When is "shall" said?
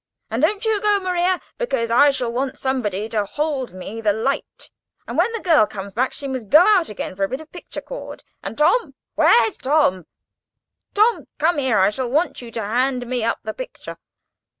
2.09-2.31, 11.91-12.09